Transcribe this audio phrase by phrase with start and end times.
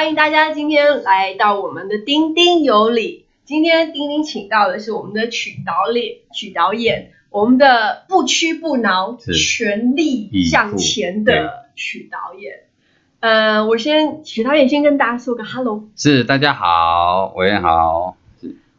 [0.00, 3.26] 欢迎大家今天来到我们的丁丁有礼。
[3.44, 12.60] 今天丁丁请到的是我们的曲导演，曲导演，我们的不屈不挠、全力向前的曲导演。
[13.20, 15.84] 呃，我先曲导演先跟大家说个 hello。
[15.94, 18.16] 是大家好，我也好，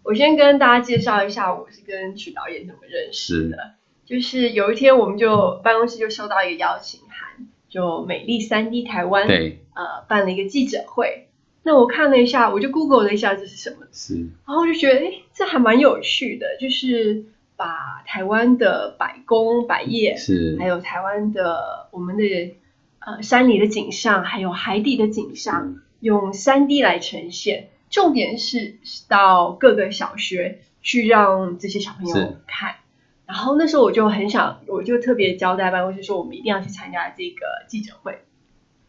[0.02, 3.58] 我先跟大家介绍一下，我是跟曲导演怎么认识是的。
[4.08, 11.28] 就是有一天，我们就办公室就收到一个邀请函，就美丽三 D 台湾对，呃办了一个记者会。
[11.64, 14.16] 那我看了一下，我就 Google 了一下这是什么，是
[14.48, 17.24] 然后我就觉得，哎，这还蛮有趣的，就是
[17.56, 22.56] 把台湾的百工百业，是还有台湾的我们的
[22.98, 27.70] 呃山里的景象，还有海底的景象，用三 D 来呈现。
[27.92, 28.78] 重点是
[29.08, 32.78] 到各个小学去让这些小朋友看。
[33.28, 38.18] 然后那时候我就很想，我就特别交代办公室说，我们一定要去参加这个记者会。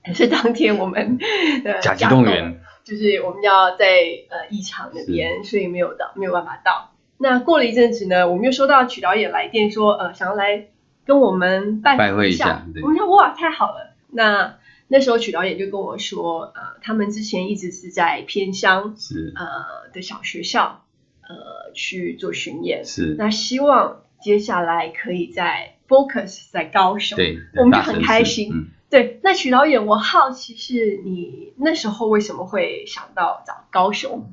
[0.04, 1.18] 可 是当天我们
[1.64, 3.86] 的甲级动员就是我们要在
[4.28, 6.90] 呃艺场那边，所以没有到，没有办法到。
[7.18, 10.66] 那过了一阵子呢，我们又收到曲导演来电说，呃，想要来
[11.06, 12.66] 跟我们拜拜会一下下。
[12.82, 13.94] 我们说哇，太好了。
[14.10, 14.56] 那
[14.88, 20.84] 那时候曲导演就跟我说，呃，他们之前一直是在偏乡是呃的小学校
[21.22, 27.16] 呃去做巡演，是，那希望接下来可以在 focus 在高雄。
[27.16, 34.30] 对，我们就很开心嗯，对，那曲导演，我好奇是你那时候为什么会想到找高雄？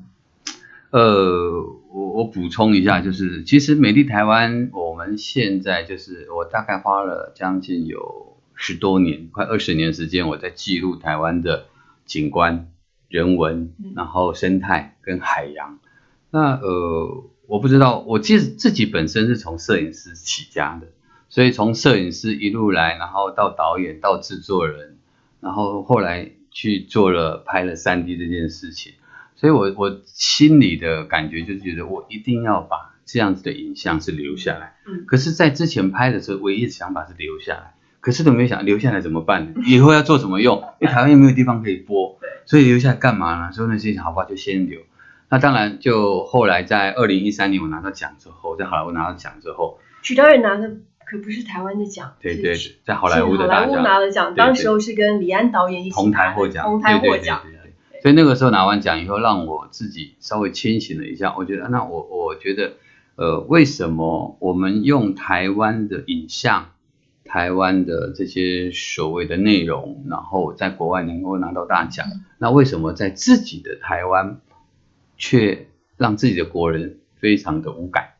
[0.90, 11.64] 呃，我我补充一下，就是其实美丽台湾，我们现在就是我大概花了将近有十多年，快二十年时间，我在记录台湾的
[12.04, 12.68] 景观、
[13.08, 15.78] 人文嗯，然后生态跟海洋。
[16.30, 20.88] 那呃，我不知道，我其实自己本身是从摄影师起家的，
[21.30, 24.98] 所以从摄影师一路来，然后到导演，到制作人，
[25.40, 28.92] 然后后来去做了拍了三 D 这件事情。
[29.36, 34.74] 所以我我心里的感觉就是觉得我一定要把这样子的影像是留下来。
[34.86, 39.62] 嗯可是，在之前拍的时候，唯一的想法是留下来，可是都没有想留下来怎么办呢？
[39.64, 40.58] 以后要做什么用？
[40.80, 43.52] 因为台湾又没有地方可以播对，所以留下来干嘛呢？
[43.52, 44.80] 所以那些想，好吧，就先留。
[45.30, 50.76] 那当然，就后来在二零一三年我拿到奖之后，在好莱坞拿到奖之后，曲导演拿的
[51.10, 57.42] 可不是台湾的奖，对对对，在好莱坞的是好莱坞大奖，拿了奖，当时候是跟李安导演一起同台获奖，同台获奖
[58.00, 61.34] 所以那个时候拿完奖以后，让我自己稍微清醒了一下。
[61.36, 62.74] 我觉得，那我我觉得，
[63.16, 66.70] 呃，为什么我们用台湾的影像、
[67.24, 72.06] 台湾的这些所谓的内容，然后在国外能够拿到大奖？
[72.38, 74.38] 那为什么在自己的台湾
[75.18, 75.66] 却
[75.96, 78.10] 让自己的国人非常的无感？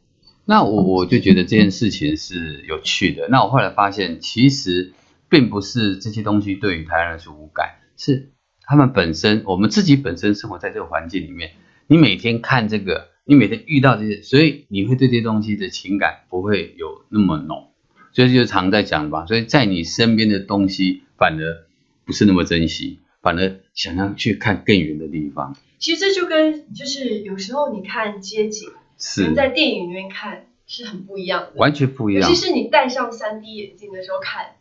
[0.51, 3.29] 那我我就觉得这件事情是有趣的。
[3.29, 4.93] 那我后来发现，其实
[5.29, 11.53] 并不是这些东西对于台湾人是无感，是他们本身，我们自己本身生活在这个环境里面，
[11.87, 17.69] 你每天看这个，你每天遇到这些，所以你会对这些东西的情感不会有那么浓。
[18.13, 21.65] 所以就常在讲吧，所以在你身边的东西反而
[22.05, 25.57] 不是那么珍惜，反而想要去看更远的地方。
[25.79, 28.69] 其实这就跟就是有时候你看街景，
[29.01, 34.57] 是跟在电影里面看是很不一样的，完全不一样尤其，是你戴上三 D 眼镜的时候看，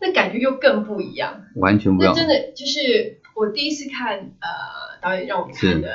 [0.00, 1.44] 那感觉又更不一样。
[1.54, 2.12] 完全不一样。
[2.14, 5.88] 那真的就是我第一次看呃导演让我们看的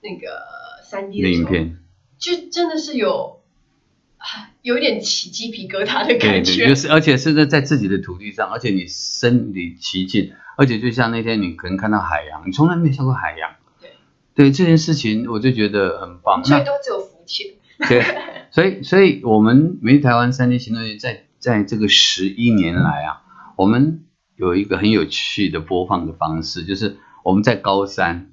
[0.00, 0.40] 那个
[0.84, 1.78] 三 D 的影片，
[2.18, 3.40] 就真的是有
[4.18, 6.68] 啊有一点起鸡皮疙瘩的对对，感觉。
[6.68, 13.90] 就是而且是在在自己的土地上，而且你身临其境，而且就像那天你可能看到海洋，你从来没有下过海洋，对
[14.34, 16.40] 对这件事情，我就觉得很棒。
[16.44, 17.09] 那最多只有
[17.88, 18.02] 对，
[18.50, 23.22] 所以所以我们美丽台湾三 D 行动在在这个十一年来啊，
[23.56, 24.04] 我们
[24.36, 28.30] 有一个很有趣的播放的方式，就是我们在高三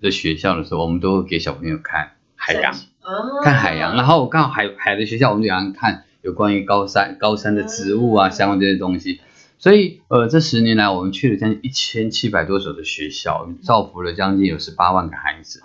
[0.00, 2.72] 的学校的时候，我们都会给小朋友看海洋。
[3.00, 3.08] 啊，
[3.42, 9.20] 看海洋，然后刚好海海的学校，我们就想看有关于高山高山的植物啊，嗯相关这些东西。
[9.58, 15.62] 所以呃，这十年来，我们去了将近一千七百多所的学校，造福了将近有十八万个孩子。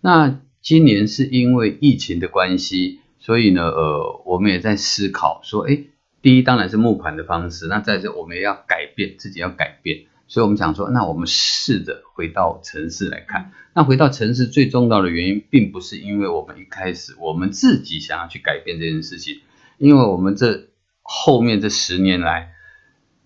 [0.00, 5.84] 那今年是因为疫情的关系，所以呢，呃，我们也在思考说，哎，
[6.22, 13.52] 第一当然是募款的方式，那再是我们也要改变自己要改变，所以我们想说，那我们试着回到城市来看。
[13.74, 19.42] 那回到城市最重要的原因，并不是因为我们一开始我们自己想要去改变这件事情，
[19.78, 20.70] 因为我们这
[21.02, 22.50] 后面这十年来，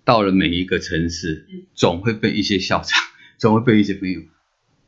[0.04, 2.98] 到了每一个城市，总会被一些校长，
[3.38, 4.20] 总会被一些朋友，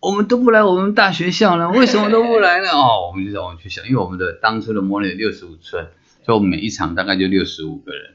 [0.03, 2.71] 我们都不来我们大学校呢， 为什么都不来呢？
[2.71, 5.91] 哦，我们就让我们去想，因为我们的当初的模拟六十五寸，
[6.25, 8.15] 所以我们每一场大概就六十五个人，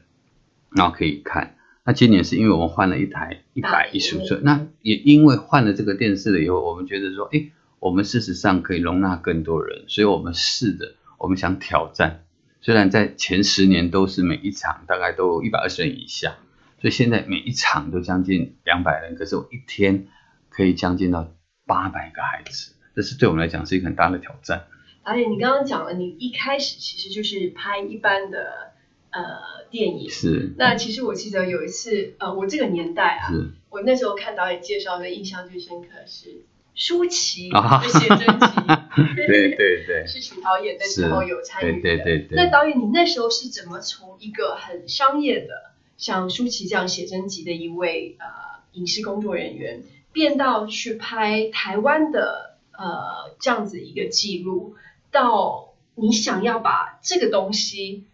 [0.70, 1.56] 然后可以看。
[1.84, 7.46] 那今年是因为我们换了一台一大百一十寸，那也因为换了这个电视了以后，我们觉得说，哎，
[7.80, 12.24] 我们事实上可以容纳更多人，所以我们试着，我们想挑战。
[12.60, 16.34] 虽然在前十年都是每一场大概都一百二十人以下，
[16.82, 20.08] 所以现在每一场都将近两百人，可是我一天
[20.50, 21.32] 可以将近到
[21.68, 24.64] 八百个孩子，这是对我们来讲是一个很大的挑战。
[25.04, 28.72] 导演，你刚刚讲了，你一开始其实就是拍一般的
[29.10, 29.22] 呃
[29.70, 30.10] 电影。
[30.10, 33.30] 是那其实我记得有一次，呃，我这个年代啊，
[33.70, 36.44] 我那时候看导演介绍的印象最深刻是
[36.74, 38.46] 舒淇啊的写真集，
[39.16, 41.82] 对对对 是许导演那时候有参与的。
[41.82, 48.26] 对对对对那导演，你那时候是怎么从一个很商业的，像舒淇这样写真集的一位呃
[48.72, 49.82] 影视工作人员，
[50.12, 54.74] 变到去拍台湾的呃这样子一个记录，
[55.10, 58.04] 到你想要把这个东西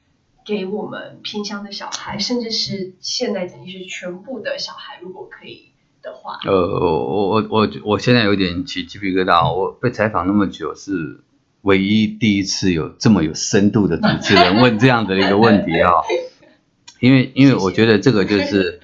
[0.47, 5.71] 给我们偏乡的小孩，甚至是现在等于是全部的小孩，如果可以
[6.03, 9.55] 的话，呃，我我我我我现在有点起鸡皮疙瘩。
[9.55, 11.21] 我被采访那么久，是
[11.63, 15.93] 唯一第一次有这么有深度的主持人问这样的一个问题啊、
[17.01, 18.81] 因为因为我觉得这个就是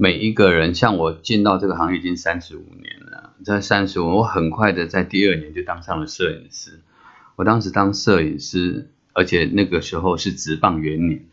[0.00, 6.78] 每一个人，像我进到这个行业已经三十五年了，在三十五，我很快的在第二年就当上了摄影师。
[7.34, 11.24] 我当时当摄影师，而且那个时候是职棒元年，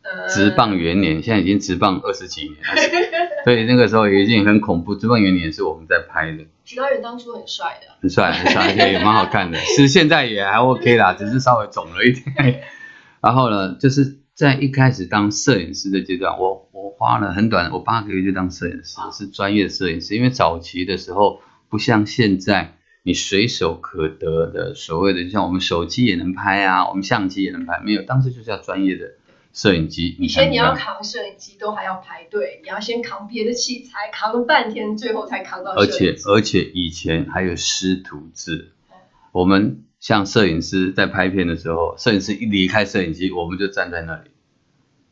[0.00, 2.82] 呃，职棒元年，现在已经职棒二十几年了。
[3.44, 4.94] 所以那个时候也已经很恐怖。
[4.94, 9.58] 职棒元年是我们在拍的，许导演当初很帅的，很帅很帅，而且也蛮好看的。
[9.58, 12.62] 其实现在也还 OK 啦，只是稍微肿了一点。
[13.20, 20.16] 然后呢，就是在一开始当摄影师的阶段，我我花了很短，我八个月就当摄影师，是专业摄影师。
[20.16, 29.12] 因为早期的时候不像现在，你随手可得的所谓的，就像我们手机也能拍啊，我们相机也能拍，没有，当时就是要专业的
[29.52, 30.16] 摄影机。
[30.18, 36.16] 以前你要扛摄影机都还要排队，你要先扛别的器材，扛了半天，最后才扛到而且。
[36.26, 38.72] 而且以前还有师徒制，
[39.30, 44.32] 我们像摄影师在拍片的时候，摄影师一离开摄影机，我们就站在那里，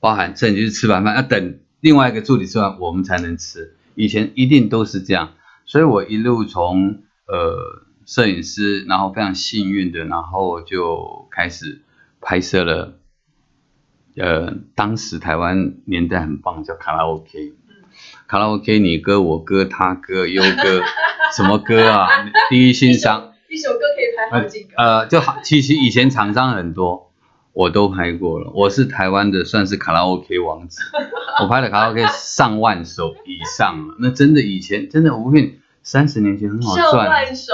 [0.00, 3.74] 包含摄影机吃完饭要等另外一个助理吃完，我们才能吃。
[3.94, 5.32] 以前一定都是这样，
[5.64, 11.80] 所以我一路从呃摄影师，然后非常幸运的，然后就开始
[12.20, 12.98] 拍摄了。
[14.18, 17.54] 呃，当时台湾年代很棒，叫卡拉 OK。
[18.26, 20.82] 卡拉 OK，你歌我歌他歌优歌，
[21.34, 22.08] 什么歌啊？
[22.50, 24.70] 第一欣赏，一首歌可以排好几个。
[24.76, 25.36] 呃，就好。
[25.44, 27.12] 其实以前厂商很多，
[27.52, 28.50] 我都拍过了。
[28.54, 30.80] 我是台湾的，算是卡拉 OK 王子。
[31.42, 33.96] 我拍的卡拉 OK 上万首以上了。
[34.00, 37.08] 那真的以前真的，我骗你，三十年前很好上赚。
[37.10, 37.52] 万首。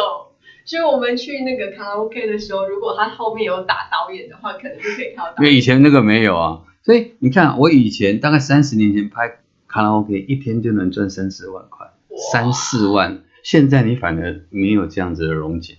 [0.64, 5.60] 所以我们去那个卡拉 OK 的时候，如果他后面有打导演的话，可能就可以看到因为以。
[5.60, 11.92] 前那个没有啊，所以你看，我以前大概三十年前拍卡拉 OK，一天就能赚三四万块，哇
[12.32, 13.22] 三四万。
[13.42, 15.76] 现在你反而没有这样子的荣景，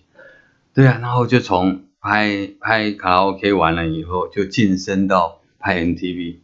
[0.79, 6.37] 对啊，然后就从拍拍卡拉 OK 完了以后，就晋升到拍 MTV，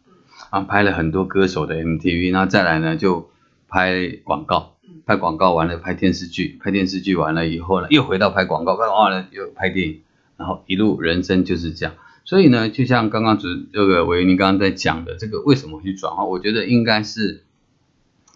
[0.50, 3.30] 啊，拍了很多歌手的 MTV，然后再来呢就
[3.66, 10.00] 拍广告嗯，拍广告完了拍电视剧，拍电视剧完了以后呢，又回到拍广告，拍广告完了又拍电影，
[10.36, 11.94] 然后一路人生就是这样。
[12.26, 16.26] 所以呢，就像刚刚主这个维尼刚刚在讲的，这个为什么去转化？
[16.26, 17.42] 我觉得应该是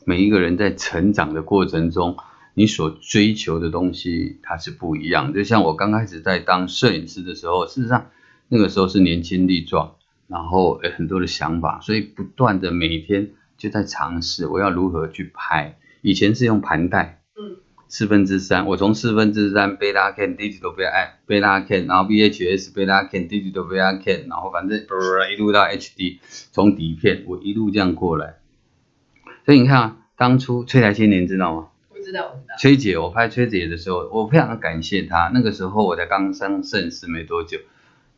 [0.07, 2.17] 每一个人在成长的过程中，
[2.55, 5.33] 你所追求的东西它是不一样。
[5.33, 8.11] 就像我刚开始在当摄影师的时候，事实上
[8.49, 9.95] 那个时候是年轻力壮，
[10.27, 15.79] 然后有很多的想法，所以不断的每天就在尝试我要如何去拍。
[16.03, 20.91] 以前是用盘带，嗯，四分之三，我从四分之三贝拉 can digital 贝拉
[21.27, 24.79] 贝拉 can，然后 VHS 贝拉 can digital 贝拉 can，然后反正
[25.33, 26.19] 一路到 HD，
[26.53, 28.37] 从底片我一路这样过来。
[29.45, 31.69] 所以你看啊，当初崔台青年知道吗？
[32.59, 35.31] 崔姐，我拍崔姐的时候，我非常的感谢她。
[35.33, 37.59] 那个时候我才刚上摄影师没多久，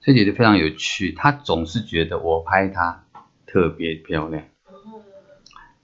[0.01, 3.05] 崔姐就非常有趣，她总是觉得我拍她
[3.47, 4.45] 特别漂亮。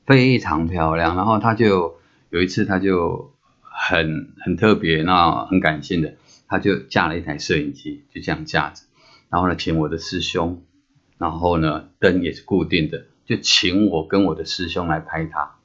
[0.06, 1.16] 非常漂亮。
[1.16, 1.98] 然后她就
[2.30, 6.14] 有一次，她就很很特别，那很感性的，
[6.48, 8.82] 她就架了一台摄影机，就这样架着，
[9.28, 10.62] 然后呢，请我的师兄，
[11.18, 15.56] 然后呢，灯也是固定的，就请我跟我的师兄来拍她。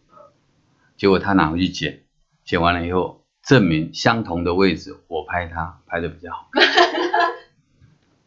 [0.96, 2.04] 结果他拿回去剪，
[2.46, 6.50] 剪完了以后，证明相同的位置，我拍他拍的比较好。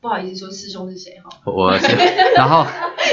[0.01, 1.31] 不好意思说师兄是谁哈？
[1.45, 1.87] 我是，
[2.37, 2.65] 然后，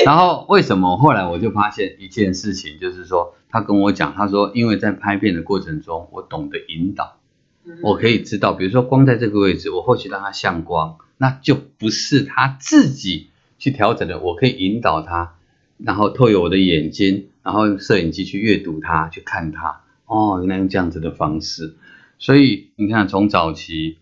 [0.06, 7.18] 然后为什么后来我就发现一件事情，就是说他跟我讲，他说因为在拍片的过程中，我懂得引导，
[7.66, 15.36] 嗯我可以知道，比如说光在这个位置，我或许让它向光，那就不是他自己去调整的，我可以引导他，
[15.78, 19.82] 然后透过我的眼睛，然后用摄影机去阅读它，去看它。
[20.06, 21.76] 哦，原来用这样子的方式。
[22.20, 23.98] 所以你看，从早期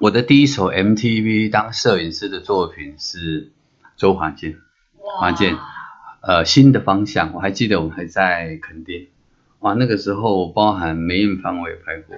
[0.00, 3.52] 我的第一首 MTV 当摄影师的作品是
[3.96, 4.56] 周华健，
[5.18, 5.56] 华健，
[6.22, 7.32] 呃，新的方向。
[7.34, 9.08] 我还记得我们还在垦丁，
[9.60, 12.16] 哇，那个时候包含梅艳芳我也拍过。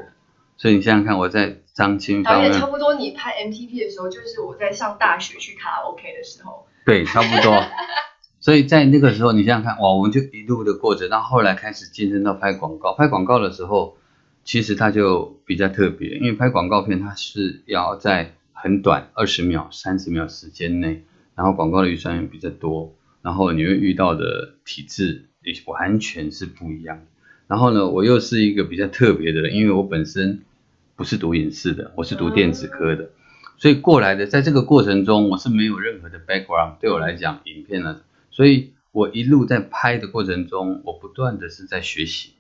[0.57, 6.67] 所以你想想看，我在张清芳，导演差不多你拍 MTV 的时候，就是我在上大学去卡拉 OK 的时候。
[6.85, 7.53] 对，差不多。
[8.47, 12.95] 所以在那个时候，你想想看，哇，我们就一路的过着，到后来开始晋升到拍广告。
[12.95, 13.97] 拍广告的时候，
[14.45, 21.03] 其实它就比较特别，因为拍广告片它是要在很短二十秒、三十秒时间内，
[21.35, 27.01] 然后广告的预算也比较多，然后你会遇到的体制也完全是不一样。
[27.49, 30.43] 然后呢，我又是一个比较特别的人，因为我本身
[30.95, 33.11] 不是读影视的，我是读电子科的，
[33.59, 38.03] 所以过来的，在这个过程中，我是没有任何的 background，对我来讲，影片呢。
[38.37, 42.35] 所以我一路在拍的过程中，我不断的是在学习。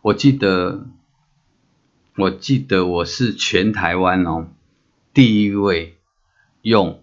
[0.00, 0.86] 我记得，
[2.16, 4.48] 我记得我是全台湾哦
[5.12, 5.98] 第一位
[6.62, 7.02] 用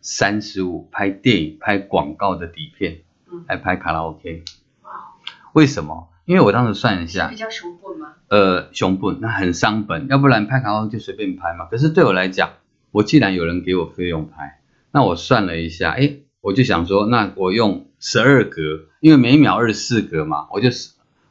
[0.00, 3.02] 三十五拍电影、拍广告的底片
[3.46, 4.42] 来拍卡拉 OK。
[5.52, 6.08] 为什么？
[6.24, 8.14] 因为我当时算一下，比较雄本吗？
[8.26, 10.08] 呃，熊本，那很伤本。
[10.08, 11.66] 要不然拍卡拉 OK 就随便拍嘛。
[11.66, 12.54] 可是对我来讲，
[12.90, 16.16] 我既然有人给我费用拍，那我算了一下，哎。
[16.40, 20.68] 我就想说，那我用十二格，因为每秒二十四格嘛，我就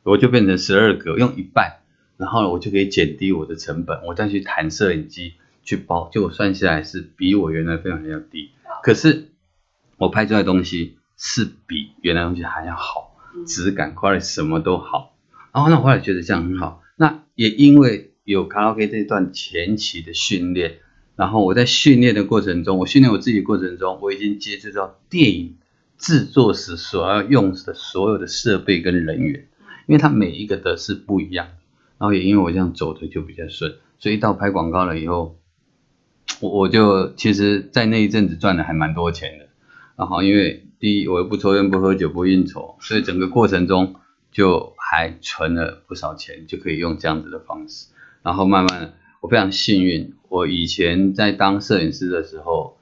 [0.04, 1.80] 我就变成十二格，用一半，
[2.18, 5.34] 然后我就可以减低我的成本，我再去谈摄影机
[5.64, 8.52] 去包，就我算下来是比我原来费用还要低。
[8.84, 9.30] 可是
[9.98, 15.16] 我拍出来的东西是比原来东西还要好，质感、quality 什么都好。
[15.54, 20.80] 然后那我后来觉得这样很好，那也因为有卡拉 OK 这段前期的训练。
[21.18, 25.58] 然后我在训练的过程中，我训练我自己过程中，我已经接触到电影
[25.98, 29.48] 制作时所要用的所有的设备跟人员，
[29.88, 31.48] 因为它每一个的是不一样。
[31.98, 35.40] 然后也因为我这样走的就比较顺，所以到拍广告了以后，
[36.40, 39.48] 我我就其实，在那一阵子赚的还蛮多钱的。
[39.96, 43.96] 然后因为第一我又不抽烟不喝酒不应酬，所以整个过程中
[44.32, 47.88] 就还存了不少钱，就可以用这样子的方式。
[48.22, 48.94] 然后慢慢的。
[49.20, 52.78] 我非常幸运，我以前在当摄影师的时候，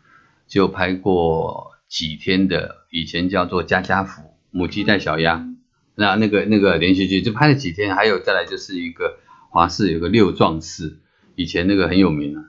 [0.48, 4.22] 就拍过几天的，以前叫做《家家福》
[4.52, 5.48] 母鸡带小鸭，
[5.96, 10.98] 那那个那个连续剧就拍了几天，还有再来就是一个华视有个六壮士，
[11.36, 12.46] 以前那个很有名啊，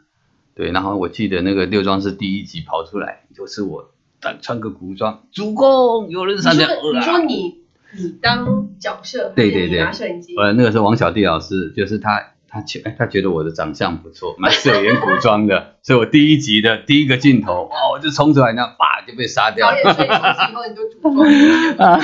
[0.55, 7.59] 对，然后我记得那个六壮士第一集跑出来，就是我穿穿个古装，主公有人上将，你说你
[7.97, 12.33] 你当角色，对对对，拿摄影机，呃，那个是王小弟老师，就是他。
[12.56, 19.70] 他觉哎，他觉得我的长相不错，蛮适合演古装的，所以我第一集的第一个镜头，哇，我就冲出来，那叭就被杀掉。
[19.70, 21.18] 导演 以后你就主动
[21.76, 22.00] 啊，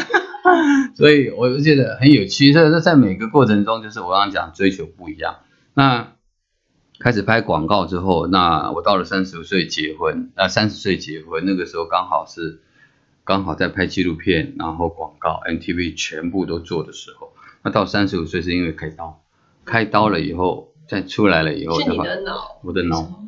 [0.95, 2.53] 所以我就觉得很有趣。
[2.53, 5.37] 所以，在每个过程中，就是我刚刚讲追求不一样。
[5.73, 6.13] 那
[7.01, 12.61] 开始拍广告之后，那我到了三十五岁结婚，那三十岁结婚，那个时候刚好是
[13.25, 17.33] 刚好在拍纪录片，然后广告、MTV 全部都做的时候。
[17.63, 19.22] 那到三十五岁是因为开刀。
[19.65, 22.05] 开刀了以后，再出来了以后的话，
[22.63, 23.23] 我的脑，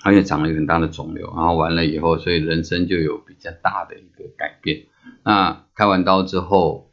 [0.00, 4.82] 它也长了一个很大的肿瘤，然后完了以后，所以人生就有比较大的一个改变。
[5.24, 6.88] 那开完刀之后，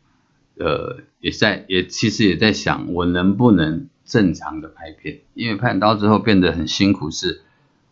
[0.58, 5.20] 呃，也在也其实也在想，我能不能正常的拍片？
[5.34, 7.42] 因为拍完刀之后变得很辛苦，是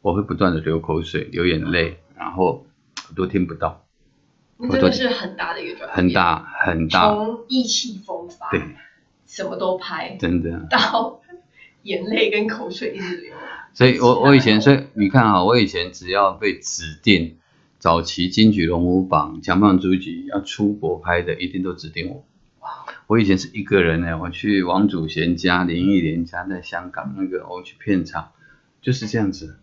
[0.02, 2.66] 我会不断的流口水、流眼泪，然后
[3.16, 3.84] 都听不到。
[4.60, 8.50] 真的是很大的一个转变，很大很大，从意气风发。
[8.50, 8.62] 对。
[9.28, 11.20] 什么都拍，真的到
[11.84, 13.34] 眼泪跟口水一直流。
[13.74, 17.38] 所以我我以前所以你看啊，我以前只要被指定
[17.78, 22.26] 早期金曲龙虎榜强棒主局要出国拍的，一定都指定我。
[23.06, 28.32] 我以前是一个人呢，我去王祖贤家、林忆莲家，在香港那个我去片场，
[28.82, 29.60] 就是这样子。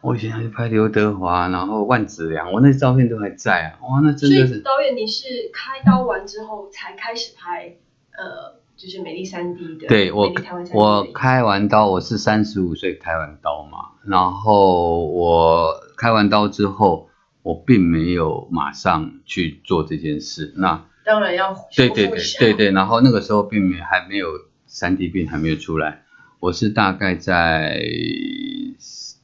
[0.00, 3.78] 我以前还去拍刘德华，然后万梓良，我那照片都还在啊。
[3.82, 4.60] 哇，那真的是。
[4.60, 7.76] 导演，你是开刀完之后才开始拍，
[8.16, 8.58] 呃。
[8.78, 10.32] 就是美丽三 D 的，对我
[10.72, 17.10] 我开完刀，我是三十五岁开完刀嘛，然后我开完刀之后，
[17.42, 20.54] 我并没有马上去做这件事。
[20.56, 24.28] 那当然要对对对对对，然后那个时候并没还没有
[24.68, 26.04] 三 D 病还没有出来，
[26.38, 27.82] 我是大概在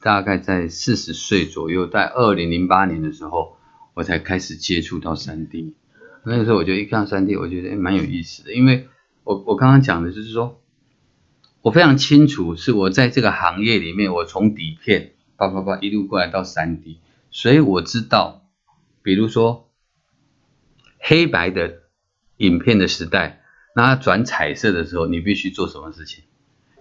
[0.01, 3.55] 大概在四十岁左右，在二零零八年的时候，
[3.93, 5.75] 我才开始接触到三 D。
[6.25, 8.89] 那个时候我觉得一看三 D，我觉得蛮有意思的，因为。
[9.25, 10.61] 我我刚刚讲的就是说，
[11.61, 16.99] 我非常清楚，是我在这个行业里面，我从底片叭叭叭一路过来到三 D，
[17.31, 18.45] 所以我知道，
[19.01, 19.71] 比如说
[20.99, 21.79] 黑白的
[22.37, 23.41] 影片的时代，
[23.75, 26.23] 那它转彩色的时候，你必须做什么事情？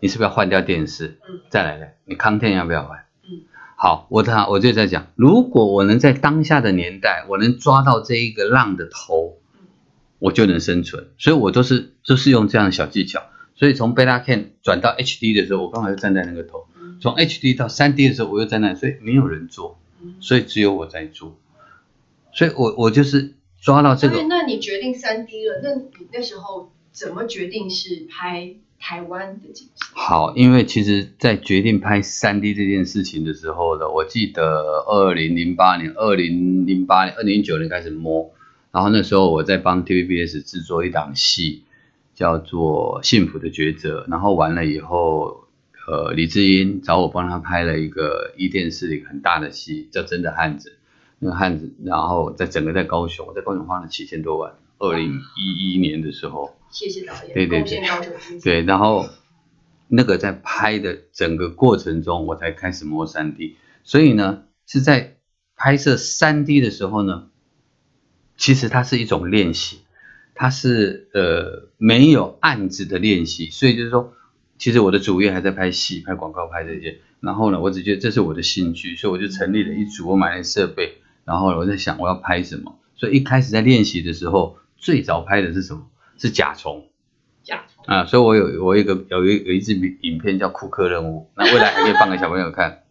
[0.01, 1.19] 你是不是要换掉电视？
[1.27, 3.07] 嗯再来呢，你 content 要不要换？
[3.23, 3.41] 嗯，
[3.75, 9.24] 好，我他我就在讲，如果我能在当下的年代，我能抓到这一个浪的头，
[10.25, 11.09] 我就能生存。
[11.19, 13.23] 所以我都是都是用这样的小技巧。
[13.55, 21.37] 所以从 Beta Can 转到 HD 的时候，我刚好就站在那个头；嗯从 HD 到 3D 的时候，我又站在那，所以没有人做，嗯所以只有我在做。
[22.33, 29.85] 所以我我就是抓到这个那那你决定三 D 了，那你那时候怎么决定是拍台湾的景色？
[29.95, 34.43] 好，因为其实，在决定拍三 D 这件事情的时候呢，我记得
[34.89, 38.34] 二零零八年、二零零八年、二零一九年开始摸，
[38.75, 41.63] 然后那时候我在帮 TVBS 制作一档戏，
[42.13, 45.45] 叫做《幸福的抉择》，然后完了以后，
[45.87, 50.71] 呃，李智英找我帮他拍了一个一电视的一个很大的戏，叫《真的汉子》，
[51.21, 56.57] 那个汉子，然后在整个在高雄，我在高雄花了七千多万，二零一一年的时候。
[56.73, 58.41] 谢谢导演，对对对。
[58.43, 59.09] 对，然后
[59.87, 63.55] 那个在拍的整个过程中，我才开始摸三 D，
[63.85, 65.15] 所以呢是在
[65.55, 67.29] 拍摄三 D 的时候呢，
[68.37, 69.81] 其实它是一种练习，
[70.35, 74.13] 它是呃没有案子的练习，所以就是说，
[74.59, 85.87] 其实我的主业还在拍戏、拍广告、拍这些，然后呢，我只觉得这是我的兴趣，所以我就成立了一组，我买了设备，然后我在想我要拍什么，所以一开始在练习的时候，最早拍的是什么？
[86.19, 86.89] 是甲虫。
[87.43, 92.85] 甲虫，啊，所以我有我有一个有一有一支影片叫库克任务，那未来还可以放给小朋友看，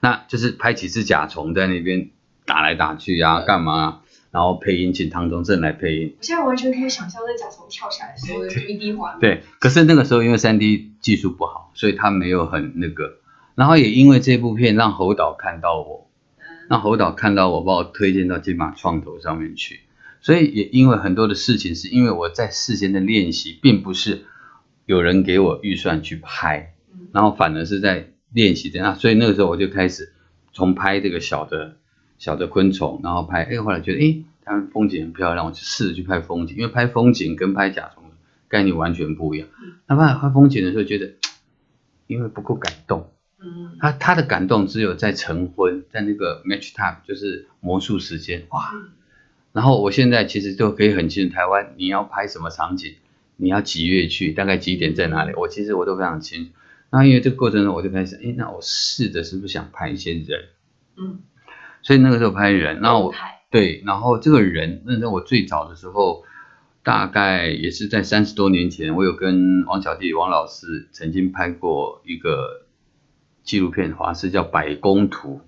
[0.00, 2.10] 那就是拍几只甲虫在那边
[2.44, 4.02] 打来打去啊，干嘛、啊？
[4.30, 9.20] 然后配音请唐宗正来配音，我现在完全可以想象那甲虫跳下来的时候的 3D 画面。
[9.20, 9.42] 对。
[9.58, 13.18] 可是那个时候因为三 D 技术不好，所以他没有很那个，
[13.56, 16.08] 然后也因为这部片让侯导看到我，
[16.68, 19.80] 让侯导看到我，把我推荐到金马创投上面去。
[20.20, 24.26] 所以也因为很多的事情，是因为我在事先的练习，并不是
[24.86, 28.80] 有人给我预算去拍，嗯然后反而是在练习的。
[28.80, 30.12] 那所以那个时候我就开始
[30.52, 31.78] 从拍这个小的
[32.20, 38.10] 小的昆虫，然后拍，哎，后来觉得，哎，他们风景很漂亮，我就试着去拍风景，因为拍风景跟拍甲虫的
[38.46, 39.48] 概念完全不一样。
[39.88, 41.14] 那拍拍风景的时候，觉得
[42.06, 43.10] 因为不够感动。
[43.40, 48.70] 嗯，他他的感动只有在成婚，在那个 match time，就是魔术时间，哇！
[48.74, 48.90] 嗯
[49.52, 52.94] 然后我现在其实都可以很清楚，台湾你要拍什么场景，
[53.34, 56.50] 你要几月去，大概几点在哪里，我其实我都非常清楚。
[56.90, 60.44] 那因为这个过程中，我就开始，哎，那我试着是不是想拍一些人？
[60.96, 61.18] 嗯，
[61.82, 63.12] 所以那个时候拍人，那我
[63.50, 66.24] 对，然后这个人，那时候我最早的时候，
[66.82, 72.66] 大概也是在三十多年前，我有跟王小弟王老师曾经拍过一个
[73.42, 75.40] 纪录片，华师叫《百工图》，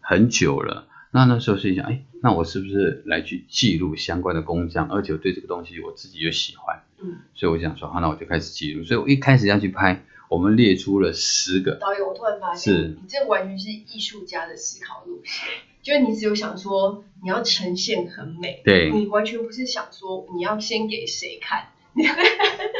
[0.00, 0.86] 很久了。
[1.10, 4.88] 那那时候是想，哎，那我是不是来去记录相关的工匠？
[4.88, 8.84] 而且我对这个东西我自己又喜欢，嗯，所以我想说，好，那我就开始记录。
[8.84, 15.46] 所以我一开始要去拍，我们列出了十个，导演，我突然发现，是你这完全是艺术家的思考路线，
[15.82, 21.68] 就是你只有想说你要呈现很美，对，你完全不是想说你要先给谁看，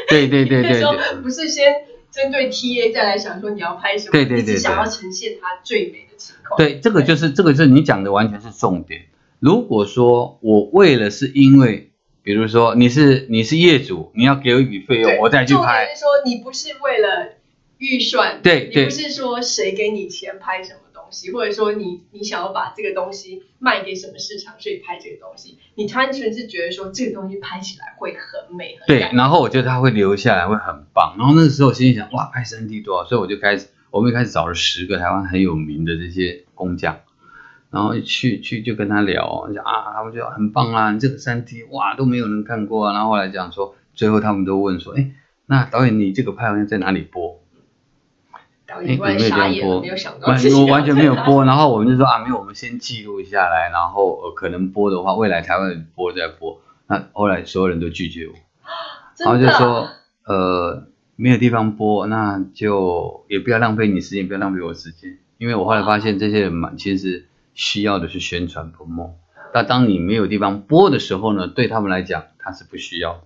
[0.09, 0.83] 对对对对对。
[1.23, 1.73] 不是先
[2.11, 6.57] 针对 TA 再来想说你要拍什么，对对对对你只想要呈现它最美的情况。
[6.57, 9.07] 对，这个就是这个是你讲的完全是重点。
[9.39, 11.91] 如果说我为了是因为，
[12.27, 17.35] 比如说你是你是业主，你要给我一笔费用，我再去重点拍，是说你不是为了
[17.77, 18.83] 预算，对对。
[18.83, 31.15] 你不是说谁给你钱拍什么东西，或者说你你想要把这个东西卖给什么市场，所以拍这个东西，你单纯是觉得说这个东西拍起来会很美，很对，然后我觉得它会留下来，会很棒。
[31.17, 33.05] 然后那个时候我心里想，哇，拍三 D 多好？
[33.07, 36.99] 所以我就开始，我们一开始找了十个台湾很有名的这些工匠，
[37.69, 42.93] 然后去去就跟他聊，讲啊，他们就很棒啊，你这个三 D 哇都没有人看过啊。
[42.93, 45.11] 然后后来讲说，最后他们都问说，哎，
[45.45, 47.39] 那导演你这个拍完在哪里播？
[48.65, 56.59] 导演突然傻眼了，没有想到完自己要我完全没有播，然后我们就说啊，没有，我们先记录下来，然后呃可能播的话，未来台湾播再播。
[56.87, 58.33] 那后来所有人都拒绝我，
[59.19, 59.89] 然后就说
[60.25, 60.83] 呃
[61.15, 67.26] 没有地方播，那就也不要浪费你时间，也不要浪费我时间，因为我后来发现这些人嘛，其实
[67.57, 69.15] 需要的是宣传 promo。
[69.53, 73.23] 那当你没有地方播的时候呢，对他们来讲他是不需要的。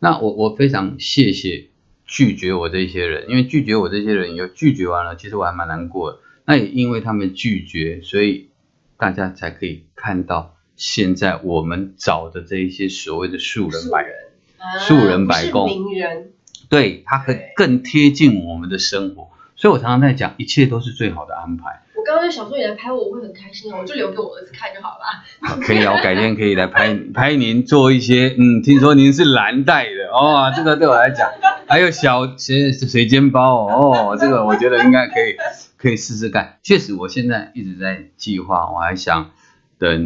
[0.00, 1.68] 那我我非常谢谢
[2.04, 6.18] 拒绝我这些人，因为拒绝我这些人以后拒绝完了，其实我还蛮难过的。
[6.44, 8.50] 那也因为他们拒绝，所以
[8.96, 14.14] 大家才可以看到现在我们找的这一些所谓的素人素百人
[14.58, 16.32] 啊素人百工名人，
[16.68, 19.30] 对，他可以更贴近我们的生活。
[19.54, 21.82] 所以我常常在讲，一切都是最好的安排。
[22.10, 25.56] 我刚刚小说你来拍我，我会很开心啊，我就留给我儿子看就好了。
[25.62, 31.30] 可以啊，我改天可以来拍 拍您做一些，嗯，听说您是蓝带的哦， 这个对我来讲，
[31.68, 35.36] 还有小水水煎包哦，这个我觉得应该可以
[35.76, 36.58] 可以试试看。
[36.62, 39.30] 确实，我现在一直在计划，我还想
[39.78, 40.00] 等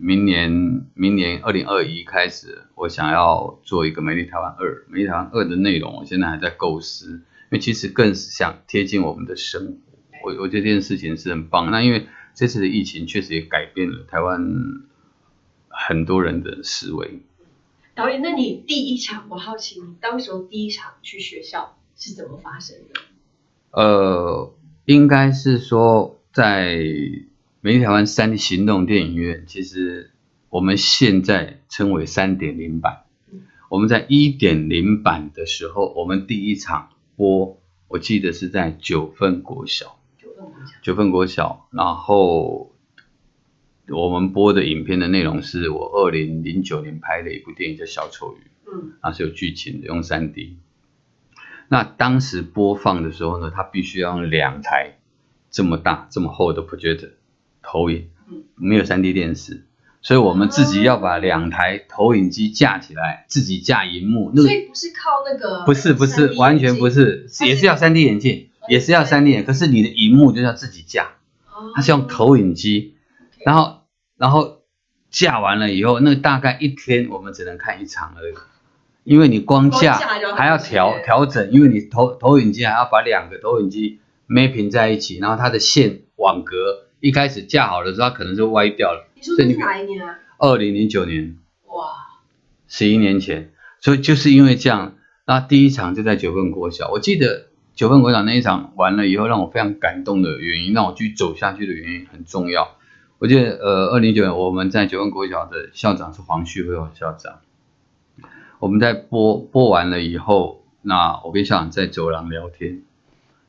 [0.00, 9.87] 明年明年二零二一开始，我想要做一个美丽台湾二，美丽台湾二的内容，我现在还在构思，因为其实更想贴近我们的生活。
[10.28, 11.70] 我我觉得这件事情是很棒。
[11.70, 14.40] 那因为这次的疫情确实也改变了台湾
[15.68, 17.20] 很多人的思维。
[17.94, 23.00] 导演，那你第一场，我好奇你当时候第一场去学校是怎么发生的？
[23.70, 26.76] 呃，应该是说在
[27.60, 30.12] 美丽台湾三 D 行动电影院，其实
[30.48, 33.04] 我们现在称为三点零版。
[33.68, 39.97] 我们在一点零版的时候，我们第一场播，我记得是在九份国小。
[40.82, 42.72] 九份国小，然后
[43.88, 50.58] 我们播的影片的内容是我二零零九年拍的一部电影叫《小丑鱼》，嗯，那是有剧情的，用三 D。
[51.68, 54.98] 那当时播放的时候呢，它必须要用两台
[55.50, 57.10] 这么大、这么厚的 projector
[57.62, 58.08] 投影，
[58.54, 59.66] 没有三 D 电视，
[60.00, 64.34] 所以我们自己要把两台投影机架起来，自己架荧幕。
[64.34, 65.64] 所以不是靠那个？
[65.66, 68.47] 不是，不是，完全不是，也是要三 D 眼镜。
[68.68, 71.12] 也是要三 D，可是你的荧幕就要自己架，
[71.74, 72.94] 它是用投影机，
[73.44, 73.82] 然后
[74.16, 74.62] 然后
[75.10, 78.34] 架完了以后，那大概一天我们只能看一场而已，
[79.04, 89.08] 因为你光架还要调调整，因为你投投影机还要把两个投影机 mapping 在一起，然后它的线网格一开始架好的时候，它可能就歪掉了。
[89.14, 90.18] 你说是哪一年啊？
[90.38, 91.38] 二零零九年。
[91.66, 91.86] 哇，
[92.68, 97.46] 十一年前，所以就是因为这样，那第一场就在九份国小，我记得。
[97.78, 102.76] 九份国小那一场完了以后，让我非常感动的原因，让我继续走下去的原因很重要。
[103.20, 107.38] 我记得，呃，二零九年我们在九份国小的校长是黄旭辉校长。
[108.58, 112.82] 我们在播播完了以后，那我跟校长在走廊聊天，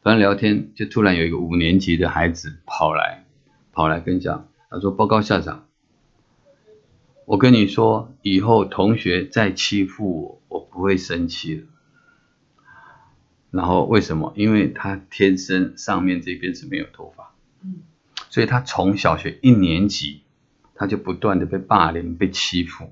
[0.03, 3.25] 突然聊天就突然有一个五年级的孩子跑来，
[3.73, 5.65] 跑来跟讲，他说：“报告校长，
[7.25, 11.63] 我跟你说，以后同学再欺负我，我不会生气了。”
[13.51, 14.31] 然后为什么？
[14.35, 17.33] 因为他天生上面这边是没有头发，
[17.63, 17.77] 嗯，
[18.29, 20.21] 所以他从小学一年级
[20.75, 22.91] 他就不断的被霸凌、被欺负。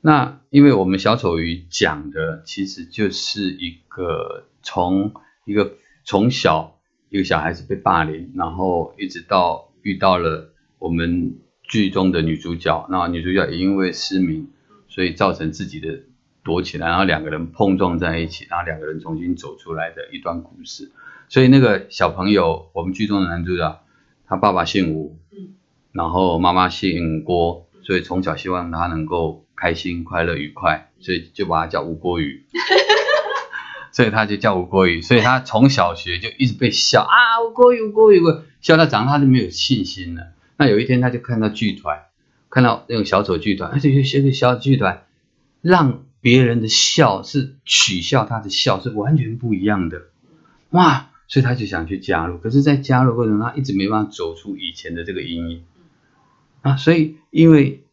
[0.00, 14.48] 那因为我们小丑鱼讲的其实就是一个从一个从小一个小孩子被霸凌，然后一直到遇到了我们剧中的女主角，那女主角也因为失明，
[14.88, 16.00] 所以造成自己的。
[16.44, 20.92] 躲起来，然后两个人碰撞在一起，然后两个人重新走出来的一段故事。
[21.30, 23.80] 所以那个小朋友，我们剧中的男主角，
[24.28, 25.54] 他爸爸姓吴，嗯，
[25.90, 32.44] 然后妈妈姓郭，所以从小希望他能够开心、快乐、愉快，所以就把他叫吴郭宇，
[33.90, 35.00] 所以他就叫吴郭宇。
[35.00, 38.20] 所以他从小学就一直被笑啊，吴郭宇，吴郭宇，
[38.60, 40.26] 笑到长大他就没有信心了。
[40.58, 42.02] 那有一天他就看到剧团，
[42.50, 45.04] 看到那种小丑剧团，而且有些个小剧团
[45.62, 46.04] 让。
[46.24, 50.04] 别人的笑是取笑他的笑，是完全不一样的，
[50.70, 51.10] 哇！
[51.28, 55.64] 所以他就想去加入，可是，在加入过程中，他一直没办法走出以前的这个阴影
[56.62, 56.76] 啊。
[56.78, 57.84] 所以，因为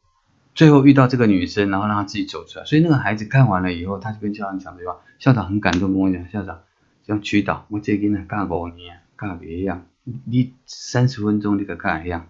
[0.55, 6.61] 最后遇到这个女生，然后让他自己走出来，所以那个孩子看完了以后，他就跟校长讲这句话，校长很感动，跟我讲，校长
[7.05, 9.85] 像曲导，我这个人干五年，干别一样，
[10.23, 12.29] 你三十分钟你可干一样。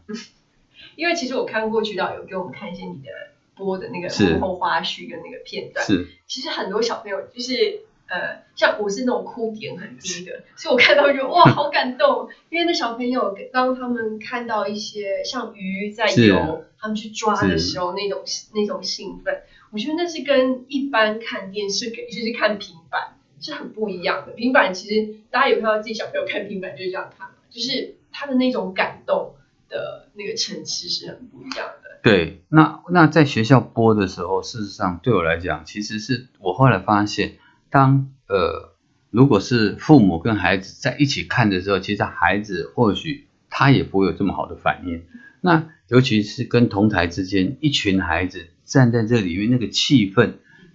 [0.97, 3.09] 因为其实我看过曲导有给我们看一些你的。
[3.61, 12.27] 播的那个幕后花絮跟那个片段，是其实很多小朋友就是呃，像我是那种哭点很低的，所以我看到就哇，好感动。
[12.49, 24.33] 因为那小朋友当他们看到一些像鱼在游，他们去抓的时候，那种那种兴奋，我觉得那是跟一般看电视给就是看平板是很不一样的。
[24.33, 29.35] 平板其实大家有看到自己小朋友看平板就是这样看嘛，就是他的那种感动
[29.69, 31.90] 的那个层次是很不一样的。
[32.03, 37.33] 对，那那在学校播的时候，事实上对我来讲，其实是我后来发现，
[37.69, 38.73] 当呃，
[39.11, 45.03] 如果是父母跟孩子在一起看的时候，其实孩子或许他也不会有这么好的反应。
[45.41, 50.33] 那尤其是跟同台之间，一群孩子站在这里面，那个气氛，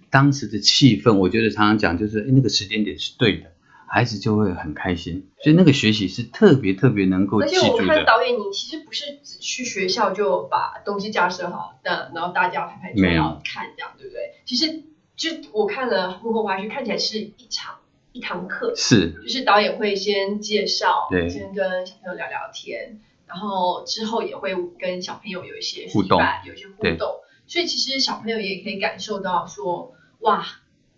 [0.09, 3.51] 当时的气氛，我觉得常常讲就是，那个时间点是对的。
[3.87, 7.67] 孩子就会很开心，所以那个学习是特别特别能够记住的。
[7.67, 14.33] 而且我看导演，你其实不是只去学校就把东西架设好，那然后大家排排坐然看这样，对不对？
[14.45, 14.83] 其实
[15.15, 17.77] 就我看了幕后花絮，看起来是一场
[18.11, 27.15] 一堂课，是，就是导演会先介绍，先跟小朋友聊聊天，然后之后也会跟小朋友有一些互动有一些互动，
[27.47, 30.45] 所以其实小朋友也可以感受到说，哇，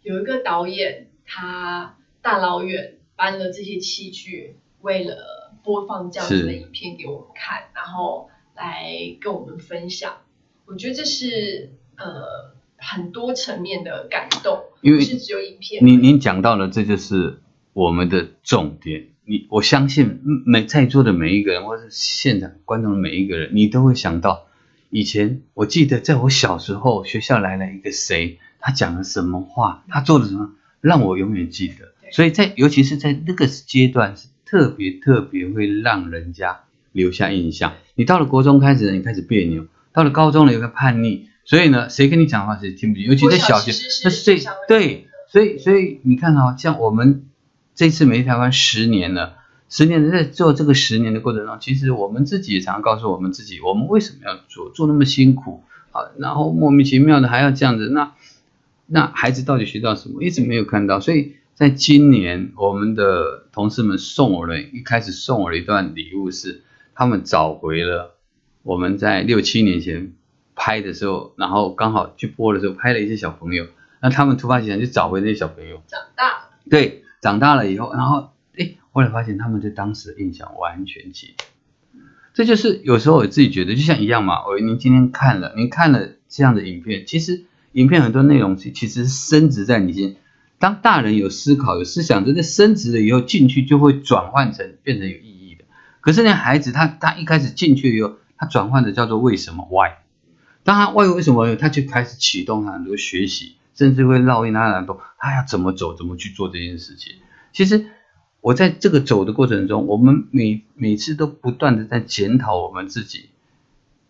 [0.02, 10.18] 有一个导演他大老远搬了这些器具，为了播放这样子的影片给我们看，然后来跟我们分享。
[10.66, 15.86] 我觉得这是呃很多层面的感动，因为是只有影片。
[15.86, 17.42] 您您讲到了，这就是
[17.74, 19.08] 我们的重点。
[19.26, 24.48] 你我相信嗯每在座的每一个人，或是现场观众的每一个人，你都会想到，
[24.90, 31.94] 以前我记得在我小时候，学校来了一个谁，他讲了什么话，他做了什么，让我永远记得。
[32.10, 36.60] 对所以在尤其是在那个阶段，是特别特别会让人家
[36.92, 37.74] 留下印象。
[37.96, 41.28] 你到了国中开始，你开始别扭；到了高中了，有个叛逆。
[41.46, 43.72] 所以呢，谁跟你讲话谁听不进，尤其在小学，
[44.04, 45.08] 那是最对。
[45.32, 47.26] 所以，所以你看啊、像我们
[47.76, 49.38] 这次美丽台湾十年了，
[49.70, 56.10] 十年在做这个十年的过程中，其实我们自己也常常告诉我们自己，我们为什么要做，做那么辛苦啊？
[56.18, 58.14] 然后莫名其妙的还要这样子，那
[58.88, 60.24] 那孩子到底学到什么？
[60.24, 61.00] 一直没有看到。
[61.00, 66.64] 所以在今年，我们的同事们送我了，一开始送我了一段礼物是，
[66.96, 68.16] 他们找回了
[68.64, 70.14] 我们在六七年前
[70.56, 73.68] 拍的时候，然后刚好去播的时候拍了一些小朋友。
[74.02, 81.44] 那他们突发奇想就找回那些小朋友，长大了，对，长大了以后，然后哎，后来发现他们对当时的印象完全记得。
[82.34, 84.48] 这就是有时候我自己觉得，就像一样嘛。
[84.48, 87.44] 我您今天看了，您看了这样的影片，其实
[87.74, 90.16] 影片很多内容其其实是深植在你心。
[90.60, 95.64] 当大人有思考、有思想，真的深植了以后，进去就会转换成变成有意义的。
[96.02, 99.94] 可是那孩子他他一开始进去以后，他转换的叫做为什么 why。
[100.64, 107.14] 当他 why 为什么，他就开始启动很多学习，甚至会烙印他很多他要怎么走，怎么去做这件事情。
[107.54, 107.86] 其实
[108.42, 113.30] 我在这个走的过程中，我们每每次都不断的在检讨我们自己。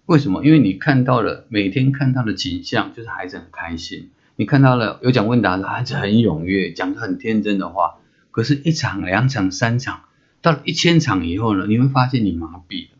[0.07, 0.43] 为什么？
[0.43, 4.09] 因为你看到了每天看到的景象，就是孩子很开心。
[4.39, 7.97] 你看到了有讲问答的孩子很踊跃，讲的很天真的话。
[8.31, 10.03] 可是，一场、两场、三场，
[10.41, 12.91] 到了一千场以后呢，你会发现你麻痹了。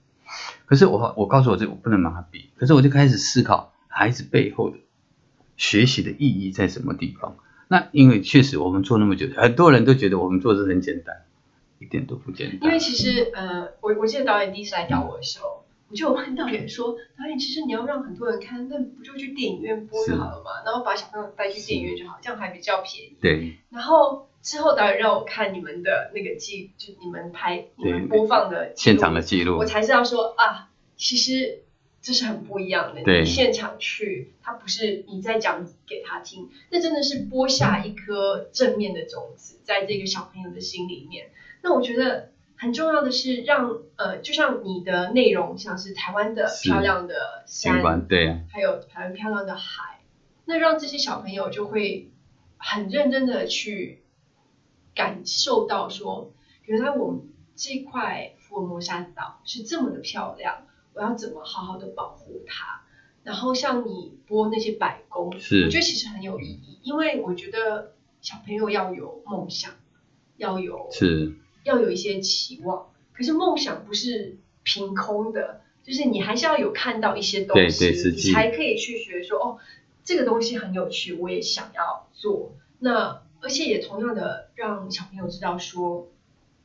[0.66, 2.48] 可是我我告诉我自己，我不能麻痹。
[2.58, 4.80] 可是我就开始思考孩子背后的
[5.56, 7.38] 学习的意义在什么地方。
[7.70, 11.16] 那因为确实我们做那么久，很多人都觉得我们做的很简单，
[11.80, 12.64] 一点都不简单。
[12.64, 15.59] 因为其实呃，我我记得导演第一次来找我的时候，
[15.90, 23.18] 我就有问导演说，导演其实你要让很多人看，那不就去电影院播就好了嘛，然后把小朋友带去电影院就好，这样还比较便宜。
[23.20, 31.64] 对然后之后导演让我看你们的那个记，就你们拍你们播放的现场的记录我，才知道说啊，其实
[32.02, 33.04] 这是很不一样的。
[33.04, 41.32] 对你现场去，他不是你在讲给他听，那真的是播下一颗正面的种子在这个小朋友的心里面。
[41.62, 50.02] 那我觉得很重要的是让呃，就像你的内容，像是台湾的漂亮的山对啊，还有台湾漂亮的海，
[50.44, 52.12] 那让这些小朋友就会
[52.58, 54.04] 很认真的去
[54.94, 62.82] 感受到说，原来我们这块福尔摩沙岛是这么的漂亮，我要怎么好好的保护它。
[63.24, 69.72] 然后像你播那些百工，是我觉得其实很有意义，因为我觉得小朋友要有梦想，
[70.36, 79.58] 要有是要有一些期望，可是梦想不是凭空的，就是你还是要有看到一些东西，你才可以去学说哦，
[80.04, 82.54] 这个东西很有趣，我也想要做。
[82.80, 86.10] 那而且也同样的让小朋友知道说，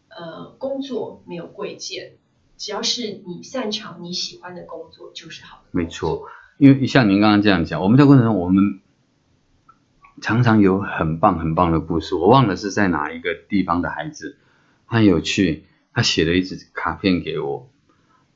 [0.09, 2.13] 呃，工作没有贵贱，
[2.57, 5.65] 只要是你擅长、你喜欢的工作就是好的。
[5.71, 6.27] 没错。
[6.57, 8.81] 因为像您刚刚这样讲，我们在过程中我们
[10.23, 12.15] 常常有很棒很棒的故事。
[12.15, 14.39] 我忘了是在哪一个地方的孩子，
[14.87, 17.71] 很有趣，他写了一支卡片给我。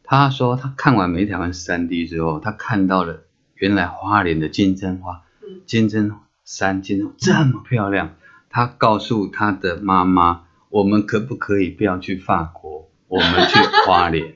[0.02, 6.12] 他说他看完《美台湾三 D》之后，他看到了原来花莲的金针花，嗯金针
[6.44, 8.16] 山金针这么漂亮。
[8.50, 14.34] 他告诉他的妈妈：“我们可不可以不要去法国，我们去花莲？”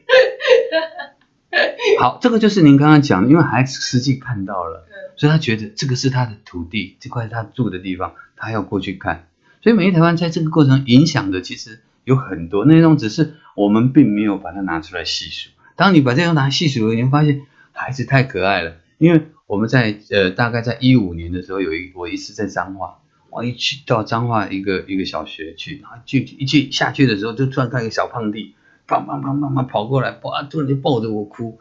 [1.99, 9.29] 好，这个就是您刚刚讲的，因为孩子实际看到了，嗯所以他觉得这个是他的土地，这块是他住的地方，他要过去看。
[9.63, 15.51] 所以美丽台湾在这个过程影响的其实有很多内容，只是我们并没有把它拿出来细数。
[15.77, 18.75] 当你把这个拿细数，你会发现孩子太可爱了。
[18.99, 22.99] 因为我们在呃大概在一五年的时候，有一我一次在彰化，
[23.31, 28.55] 我一去到彰化一个一个小学去，然后就一去下去的时候，就突然看一个小胖弟，
[28.87, 31.59] 砰砰砰砰砰跑过来，哇，突然就抱着我哭。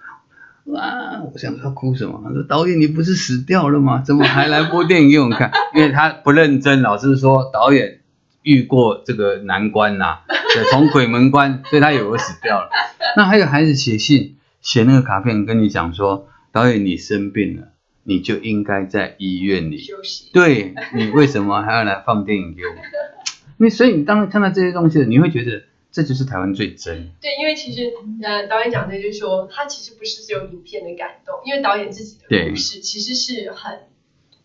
[0.76, 1.24] 啊！
[1.24, 2.22] 我想他哭什么？
[2.24, 4.04] 他说：“导演，你不是死掉了吗？
[4.06, 8.01] 怎么还来播电影给我们看？” 因为他不认真，老师说导演
[8.44, 10.20] 遇过这个难关呐、
[10.56, 12.70] 对从鬼门关，所以他以为我死掉了。
[13.18, 17.68] 那还有孩子写信，写那个卡片跟你讲说，导演你生病了，
[18.04, 20.30] 你就应该在医院里，休息。
[20.34, 22.74] 对你为什么还要来放电影给我？
[23.60, 27.12] 因为所以你当看到这些东西，你会觉得这就是台湾最真。
[27.22, 27.92] 对，因为其实
[28.24, 33.80] 呃，导演讲的就是说，他其实不是只有影片的感动，因为导演自己的故事其实是很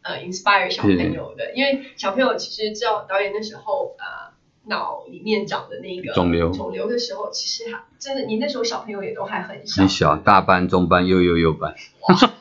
[0.07, 4.33] 呃 inspire 小朋友的，因为小朋友其实知道导演那时候呃
[4.69, 11.75] 脑里面长的那个肿瘤肿瘤的时候，其实还真的，你那时候小朋友也都还很小，很小，大班、中班、幼幼幼班，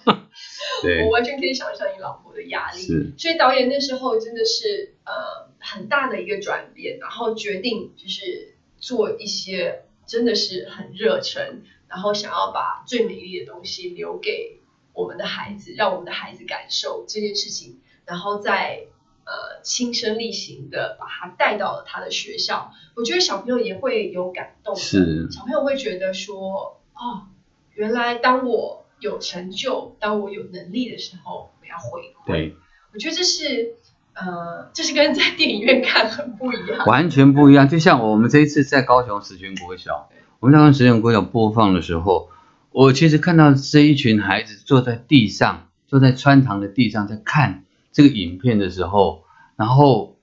[0.84, 2.80] 对我，完全可以想象你老婆的压力。
[2.80, 14.60] 是所以导演那时候真的是呃很大的一个转变，然后决定就是做一些真的是很热忱，然后想要把最美丽的东西留给
[14.95, 18.86] 我们的孩子，让我们的孩子感受这件事情，然后再
[19.25, 22.71] 呃亲身力行的把他带到了他的学校。
[22.95, 27.27] 我觉得小朋友也会有感动，是小朋友会觉得说，哦，
[27.73, 32.27] 原来当我有成就，当我有能力的时候，我要回馈。
[32.27, 32.55] 对，
[32.93, 33.75] 我觉得这是
[34.13, 36.86] 呃，这是跟在电影院看很不一样。
[36.86, 37.67] 完全不一样。
[37.67, 42.29] 就像我们这一次在高雄石泉国小，我们在高雄石泉国小播放的时候，
[42.75, 49.23] 我其实看到这一群孩子坐在地上，坐在穿堂的地上，在看这个影片的时候，
[49.55, 50.17] 然后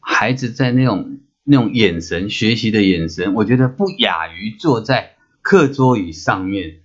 [0.00, 6.76] 孩子在那种那种眼神，学习的眼神，我觉得不亚于坐在课桌椅上面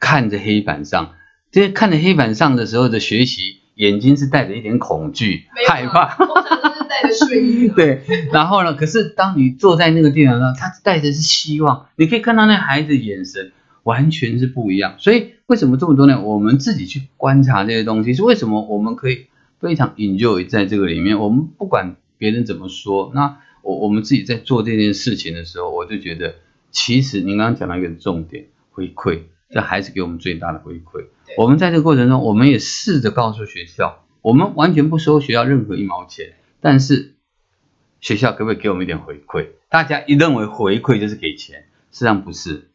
[0.00, 1.12] 看着黑板上。
[1.50, 6.14] 这些看着黑板上的时候的学习，眼睛是带着一点恐惧害怕。
[6.14, 7.68] 通常都是带着睡意。
[7.76, 8.00] 对，
[8.32, 8.72] 然后呢？
[8.72, 14.96] 可是当你坐在那个地方上，他带着是希望，你可以看到那孩子眼神完全是不一样。
[14.98, 19.26] 所以为什么这么多年我们自己去观察这些东西，是为什么我们可以
[19.58, 21.18] 非常 enjoy 在这个里面？
[21.18, 26.34] 我们不管别人怎么说，那我我们自己在做这件事情的时候，我就觉得，
[26.70, 31.06] 其实您刚刚讲到一个重点，回馈，这还是给我们最大的回馈。
[31.36, 37.14] 我们在这个过程中，我们也试着告诉学校，我们完全不收学校任何一毛钱，但是
[38.00, 39.48] 学校可不可以给我们一点回馈？
[39.68, 42.68] 大家一认为回馈就是给钱，实际上不是。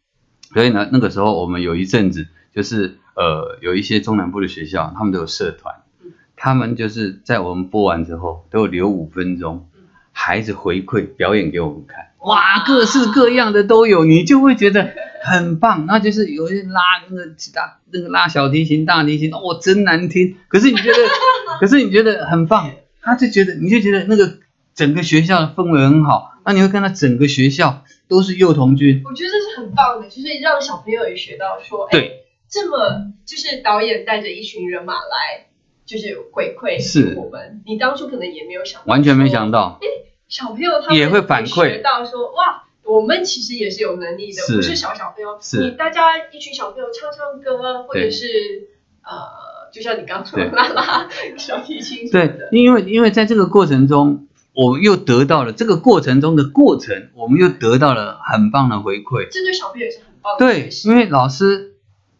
[0.54, 12.06] 所以呢，那个时候我们有一阵子，就是呃，有一些中南部的学校，他们都有社团嗯，他们就是在我们播完之后，都有留五分钟嗯，孩子回馈表演给我们看。
[12.20, 14.90] 哇，各式各样的都有，你就会觉得
[15.24, 15.86] 很棒。
[15.86, 20.36] 那就是有些拉那个大那个拉小提琴、大提琴，哦，真难听。
[20.48, 20.98] 可是你觉得，
[21.62, 24.40] 可是你觉得很棒，他就觉得你就觉得那个
[24.74, 26.34] 整个学校的氛围很好。
[26.44, 35.48] 那你会看到整个学校都是幼童军，我觉得是很棒的，就是让小朋友也学到说，哎，对，这么就是导演带着一群人马来，
[35.86, 37.62] 就是回馈是我们。
[37.66, 39.52] 你当初可能也没有想到，完全没想。
[39.52, 39.80] 到。
[39.82, 39.88] 哎
[40.30, 45.40] 小朋友他们也会反馈学到说，哇，我们其实也是有能力的，不是小小朋友。
[45.42, 48.68] 是你大家一群小朋友唱唱歌啊，或者是
[49.06, 59.28] 呃，就像你刚刚说的对拉拉小提琴对的，，因为因为在这个过程中，我们又得到了这个过程中的过程，我们又得到了很棒的回馈。
[59.30, 60.70] 这对小朋友也是很棒的对。
[60.86, 61.76] 因为老师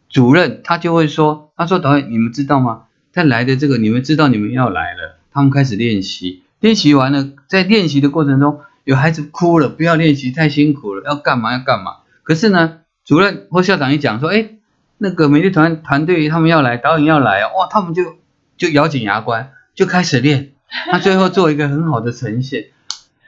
[0.08, 2.84] 主任他就会说，他说导演你们知道吗？
[3.10, 11.96] 在来的这个你们知道你们要来了，他们开始练习，练习完了，在练习的过程中，有孩子哭了，不要练习太辛苦了，要干嘛要干嘛。
[12.22, 14.50] 可是呢，主任或校长一讲说，哎，
[14.96, 18.04] 那个美丽团团队他们要来，导演要来哦，哇，他们就
[18.56, 20.52] 就咬紧牙关，就开始练，
[20.92, 22.66] 那最后做一个很好的呈现。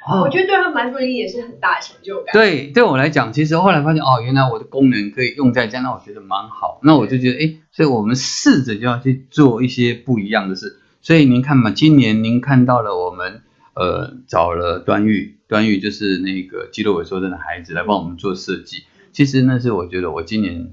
[0.06, 2.32] 哦我觉得对他们来说也是很大的成就感。
[2.32, 6.80] 对，对我来讲，其实后来发现哦，原来我的功能可以用在这样，那我觉得蛮好。
[6.82, 10.78] 那我就觉得，哎，所以我们试着就要去做一些不一样的事。
[11.02, 13.42] 所以您看嘛，今年您看到了我们
[13.74, 18.84] 呃找了端玉，端玉就是那个肌肉萎缩症的孩子来帮我们做设计。
[19.12, 20.72] 其实那是我觉得我今年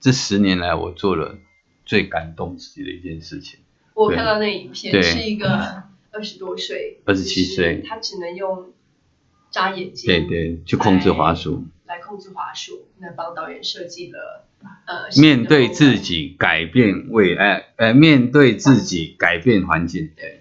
[0.00, 1.36] 这十年来我做了
[1.84, 3.60] 最感动自己的一件事情。
[3.94, 5.82] 我看到那影片是一个
[6.16, 8.72] 二十多岁、二十七岁他只能用
[9.50, 14.46] 眨眼睛，对对，去控制滑鼠，来控制滑鼠，那帮导演设计了
[14.86, 15.98] 呃面对自。
[15.98, 20.10] 己，改变未来，呃，面对自己，改变环境。
[20.16, 20.40] 对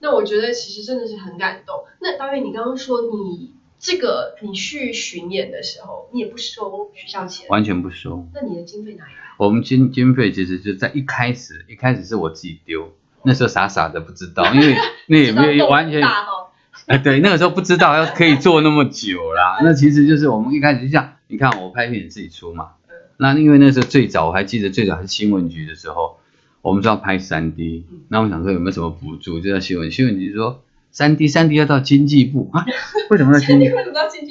[0.00, 1.84] 那我觉得其实真的是很感动。
[2.00, 8.26] 那导演，你刚刚说你这个你去巡演的时候，你也不收学校钱，完全不收。
[8.34, 9.20] 那你的经费哪里来？
[9.38, 12.92] 我们经经费其实就在一开始，一开始是我自己丢，
[13.24, 16.02] 那时候傻傻的不知道，因为 那也没有完全，
[16.86, 19.58] 哎，对，那个时候不知道要可以做那么久啦。
[19.62, 22.94] 那其实就是我们一开始就像你看，我拍片自己出嘛嗯。
[23.18, 26.18] 那因为那时候最早我还记得最早还是新闻局的时候，
[26.60, 32.66] 我们说要拍三 D，嗯那我想说有没有什么补助，就在新闻新闻局说三 D 三 D 要到经济部啊？
[33.10, 33.66] 为什么要 经济？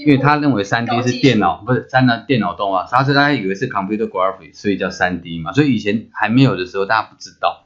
[0.02, 5.54] 因为他认为三 D 是电脑，不是三 D 电脑动画，他是大家以为是 computer graphics，所以叫三 D 嘛。
[5.54, 7.61] 所以以前还没有的时候，大家不知道，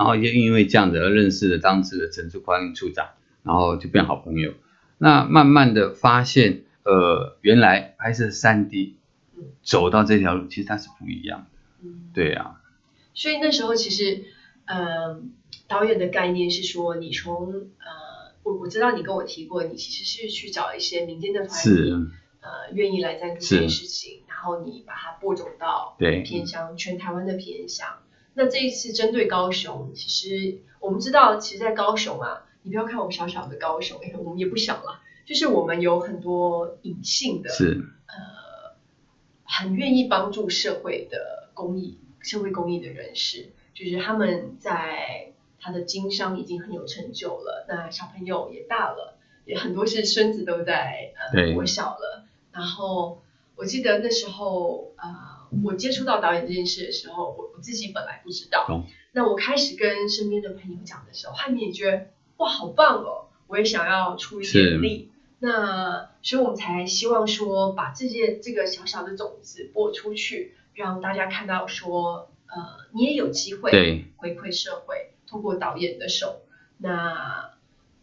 [0.00, 3.10] 然后也因为这样子而认识了当时的陈树宽处长，
[3.42, 4.54] 然后就变好朋友。
[4.96, 8.96] 那慢慢的发现，呃，原来拍摄三 D
[9.62, 11.48] 走到这条路，其实它是不一样
[12.14, 12.62] 对啊，
[13.12, 14.24] 所以那时候其实，
[14.64, 15.20] 呃，
[15.68, 21.92] 导演的概念是说，你从呃，我我知道你跟我提过，你其实是去找一些民间的团体，是，
[22.40, 27.98] 呃，愿意来赞助是这件事情，然后你把它播种到对偏乡，全台湾的偏乡。
[28.34, 38.74] 那这一次针对高雄，其实我们知道，其实，在高雄啊，你不要看我们小小的高雄，因为我们也不小了，就是我们有很多隐性的，是，呃，
[39.44, 52.24] 很愿意帮助社会的公益、社会公益的人士，就是他们在他的经商已经很有成就了，那小朋友也大了，也很多是孙子都在呃对国小了。
[52.52, 53.22] 然后
[53.56, 55.08] 我记得那时候呃，
[55.64, 58.64] 我接触到导演这件事的时候，我我自己本来不知道。
[58.66, 62.06] 懂，那我开始跟身边的朋友讲的时候，他们也觉得
[62.38, 64.70] 哇，好棒哦，我也想要出一是。
[64.70, 65.10] 点力。
[65.42, 72.56] 那所以我们才希望说，把这些这个小小的种子播出去，让大家看到说，呃，
[72.92, 76.42] 你也有机会，回馈社会，通过导演的手，
[76.76, 77.52] 那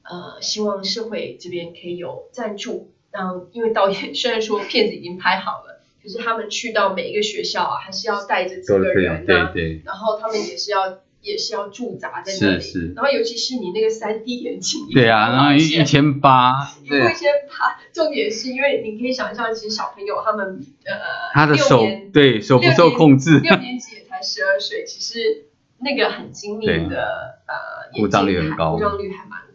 [0.01, 5.66] 呃，希望社会这边可以有赞助，让因为导演虽然说片子已经拍好了，
[6.07, 20.93] 可是他们去到每一个学校啊，还是要带着这个人啊，对对，然后他们也是要也是要驻扎在那里，是是然后尤其是你那个三 D 眼镜，对啊，然后一一千八，一千八，重点是因为你可以想象，其实小朋友他们呃，
[21.33, 21.83] 他的手
[22.13, 25.47] 对手不受控制，六年级也才十二岁，其实
[25.79, 29.46] 那个很精密的呃故障率很高故障率还蛮。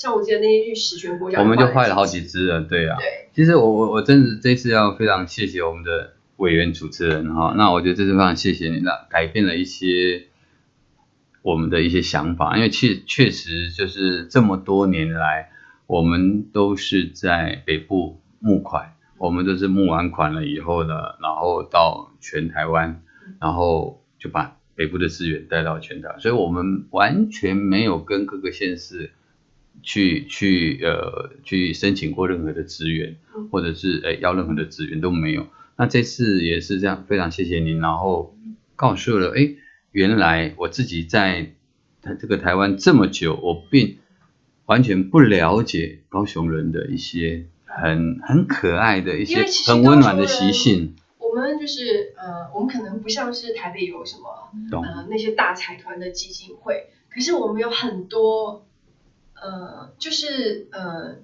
[0.00, 2.96] 像我记得那一句十全国家，我们就坏了好几只了，对啊。
[2.96, 10.28] 对，其实我我我真的这次要非常谢谢我们的委员主持人哈，那我觉得这次非常谢谢你，那改变了一些
[11.42, 15.50] 我们的一些想法，因为确确实就是这么多年来，
[15.86, 23.02] 我们都是在北部募款，我们都是募完款了以后呢，然后到全台湾，
[23.38, 29.12] 然后就把北部的资源带到全台，所以我们完全没有跟各个县市
[29.82, 35.46] 去去呃去申请过任何的资源嗯，或者是呃要任何的资源都没有。
[35.76, 38.36] 那这次也是这样，非常谢谢您，然后
[38.76, 39.54] 告诉了，哎，
[39.92, 41.52] 原来我自己在
[42.02, 43.98] 台这个台湾这么久，我并
[44.66, 54.50] 完全不了解高雄人的一些很很可爱的一些很温暖的习性，我们就是呃，我们可能不像是台北有什么？
[54.72, 58.66] 呃那些大财团的基金会，可是我们有很多
[59.40, 61.16] 呃，就是呃，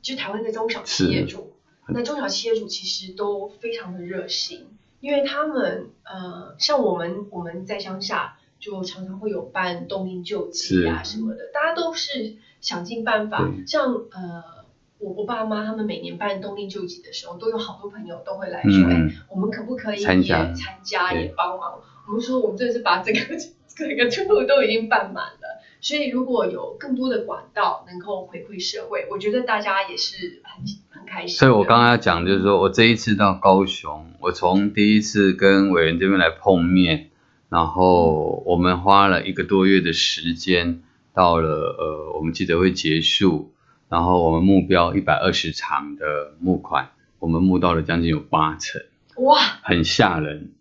[0.00, 1.52] 就台湾的中小企业主，
[1.88, 4.66] 那中小企业主其实都非常的热心，
[5.00, 14.62] 因为他们呃，像我们我们在乡下就常常会有办冬令救济啊什么的，大家都是想尽办法，像呃。
[15.04, 21.80] 我我爸妈他们每年办冬令救济的时候，都有好多朋友都会来说，哎、嗯，我们可不可以也参加参加也帮忙？
[22.06, 23.18] 我们说我们真的是把这个
[23.66, 25.41] 这个出路都已经办满了，
[25.82, 31.36] 所以如果有更多的管道能够回馈社会，我觉得大家也是很很开心。
[31.36, 37.10] 所以我刚刚要讲就是说我这一次到高雄，我从第一次跟委员这边来碰面，
[37.48, 43.52] 然后我们花了一个多月的时间，到了呃我们记者会结束，
[43.88, 48.80] 然后我们目标一百二十场的募款，我们募到了将近有八成，
[49.16, 50.52] 哇，很吓人，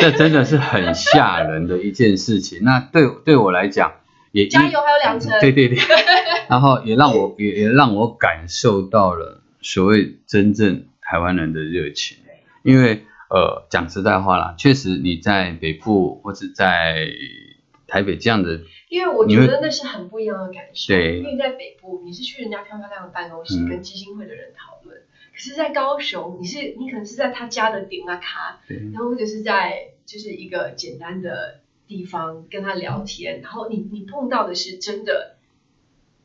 [0.00, 2.58] 这真的是很吓人的一件事情。
[2.62, 3.92] 那对对我来讲，
[4.32, 5.78] 也加油，还有两成，对对对，
[6.48, 12.18] 然后也让我也也让我感受到了所谓真正台湾人的热情，
[12.62, 17.08] 因为呃讲实在话啦，确实你在北部或者在
[17.86, 18.60] 台北这样的，
[18.90, 20.94] 因为我觉得那是很不一样的感受。
[20.94, 21.20] 对。
[21.20, 23.68] 因为在北部，你是去人家漂漂亮的办公室嗯。
[23.68, 24.94] 跟基金会的人讨论，
[25.32, 28.76] 可是，在高雄，你是你可能是在他家的顶啊卡，对。
[28.92, 35.36] 然后或者是在就是一个简单的地方跟他聊天，然后你你碰到的是真的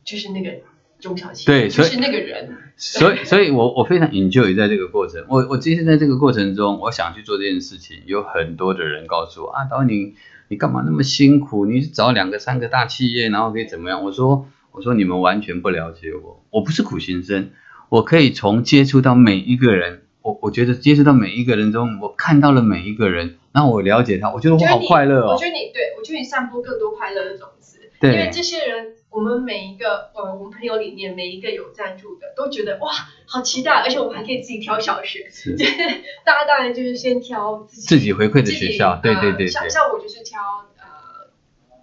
[0.03, 0.59] 就是那个
[0.99, 10.15] 中小企业，对就是那个人，所以 所以我我非常 enjoy 在这个过程，我我其实在这个过程中，我想去做这件事情，有很多的人告诉我啊，导演你
[10.49, 11.65] 你干嘛那么辛苦？
[11.65, 14.03] 你找两个三个大企业，然后可以怎么样？
[14.03, 17.49] 我说我说你们完全不了解我，我不是苦行僧，
[17.89, 25.45] 我可以从接触到每一个人，我我觉得接触到每一个人中，我看到了每一个人，然后我了解他，我觉得我好快乐哦我觉。
[25.45, 32.91] 得你对我觉得你散播更多快乐的种子，因为对，这些人，我们每一个呃，我们朋友里面每一个有赞助的，都觉得哇，
[33.25, 35.57] 好期待，而且我们还可以自己挑小学， 是
[36.25, 40.39] 大家当然就是先挑自己自己回馈的学校，对对对像像我就是挑
[40.77, 41.27] 呃，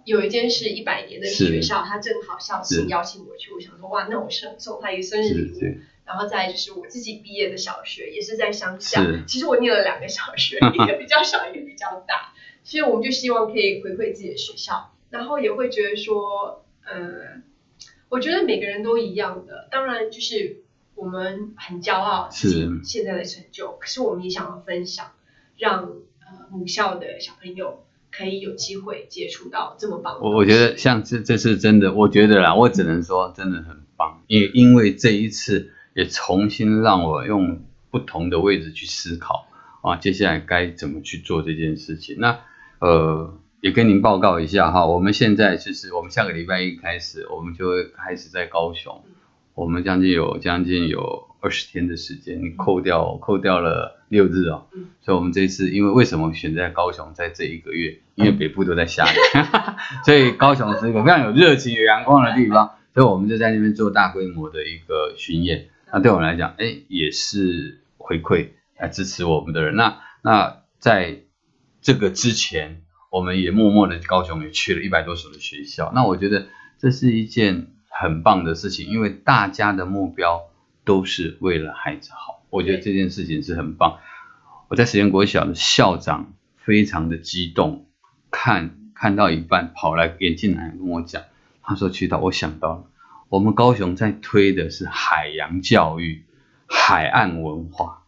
[0.05, 5.77] 有一间是一百年的是学校，他正好校庆邀请我去，我想说哇，那我送送他一个生日礼物。
[6.05, 9.23] 是然后再就是我自己毕业的小学，也是在乡下是。
[9.25, 12.33] 其实我念了两个小学， 一个比较小，一个比较大。
[12.63, 17.41] 所以我们就希望可以回馈自己的学校，然后也会觉得说，呃，
[18.09, 19.67] 我觉得每个人都一样的。
[19.71, 20.57] 当然，就是
[20.93, 25.11] 我们很骄傲自己是现在的成就，可是我们也想要分享，
[25.57, 25.85] 让
[26.19, 30.19] 呃母校的小朋友可以有机会接触到这么棒的。
[30.21, 39.47] 我我觉得像这这次真的，我觉得啦，我只能说真的很棒，也因为这一次也重新让我用不同的位置去思考
[39.81, 42.15] 啊，接下来该怎么去做这件事情。
[42.19, 42.39] 那
[42.79, 49.03] 呃，也跟您报告一下哈，我们现在就是我们下个礼拜一开始，我们就会开始在高雄，
[49.53, 57.99] 我们将近有将近有二十天的时间，你扣掉扣掉了六日哦，嗯所以我们这次因为为什么选在高雄在这一个月？
[58.15, 59.17] 因为北部都在下雨，
[60.05, 65.69] 所以高雄是一个非常有热情、有阳光的地方，所以我们就在那边做大规模的一个巡演。
[65.93, 69.75] 那对我们来讲，哎，也是回馈来支持我们的人。
[69.75, 71.21] 那那在
[71.81, 75.91] 这个之前，我们也默默的高雄也去了一百多所的学校。
[75.93, 76.47] 那我觉得
[76.79, 80.43] 这是一件很棒的事情，因为大家的目标
[80.85, 82.43] 都是为了孩子好。
[82.49, 83.99] 我觉得这件事情是很棒。
[84.69, 87.85] 我在实验国小的校长非常的激动，
[88.29, 91.23] 看看到一半跑来眼镜男跟我讲，
[91.61, 92.83] 他说：“渠道，我想到了，
[93.31, 96.23] 我们高雄在推的是海洋教育、
[96.67, 98.03] 海岸文化，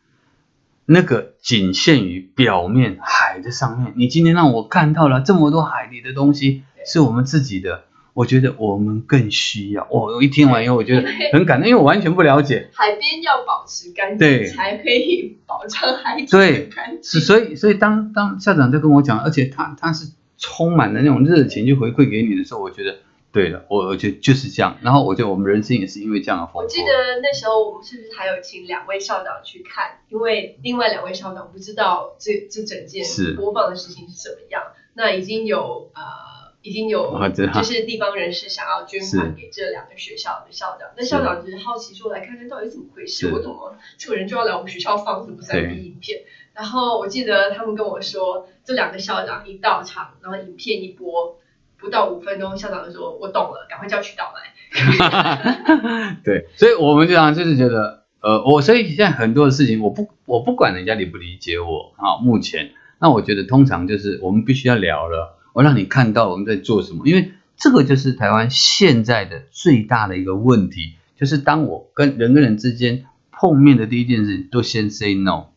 [0.85, 3.93] 那个仅限于表面海的上面。
[3.95, 9.87] 你今天让我看到了这么多海里的东西，是我们自己的。”我觉得我们更需要。
[9.89, 12.69] 我、我一听完以后，我觉得很感动，因为我完全不了解。
[12.73, 17.21] 海边要保持干对净，才可以保障海底对的干，净。
[17.21, 22.97] 所以所以当当校长在跟我讲，而且他他是充满了那种热情去回馈给你的时候，我觉得
[23.33, 24.77] 对了，我我觉得就是这样。
[24.83, 26.59] 然后我觉得我们人生也是因为这样的丰富。
[26.59, 30.01] 我记得那时候我们是不是还有请两位校长去看？
[30.09, 34.61] 因为另外两位校长不知道这这整件是播放的事情是怎么样。
[34.93, 37.19] 那已经有呃，已经有
[37.55, 40.91] 就是地方人士想要捐款给这两个学校的校长。
[40.95, 43.31] 那校长只是好奇说，来看看到底怎么回事？
[43.33, 46.21] 我怎么这个人就要来我们学校放什么三 D 影片？
[46.53, 51.39] 然后我记得他们跟我说，这两个校长一到场，然后影片一播。
[51.83, 54.53] 不到五分钟，校长就说：“我懂了，赶快叫渠道来。
[56.23, 75.47] ”对，所以我们就常就是觉得，呃，我所以现在很多的事情，我不我不管人家理不理解我啊，目前，那我觉得通常就是我们必须要聊了，我让你看到我们在做什么，因为这个就是台湾现在的最大的一个问题，就是当我跟人跟人之间碰面的第一件事，都先 say no，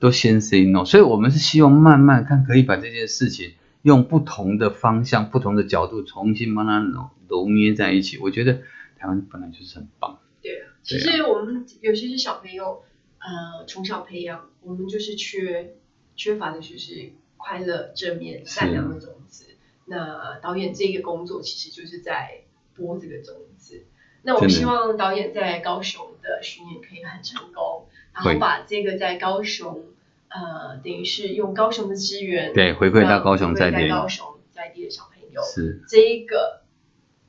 [0.00, 3.52] 都先 say no，所以我们是希望慢慢看可以把这件事情。
[3.86, 8.54] 用不同的方向、不同的角度重新把它揉揉捏在一起，我觉得
[8.98, 10.18] 台湾本来就是很棒。
[10.42, 12.82] 对啊，其实我们有些是小朋友，
[13.20, 15.76] 呃，从小培养，我们就是缺
[16.16, 19.44] 缺乏的就是快乐、正面、善良的种子。
[19.84, 22.40] 那导演这个工作其实就是在
[22.74, 23.86] 播这个种子。
[24.22, 29.84] 那我希望导演在高雄的巡演可以很成功，然后把这个在高雄。
[30.28, 36.62] 呃，等于是用高雄的资源，对，回馈到高雄在地，高雄在地的小朋友，是这一个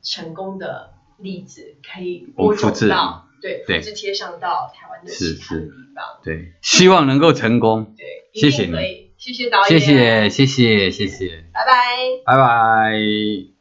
[0.01, 11.73] 成功的例子可以播种到，对，复制贴上到台湾的其他地方，对，希望能够成功，对，谢谢你，谢谢导演，谢谢，谢谢，谢谢，拜拜，
[12.25, 13.56] 拜拜。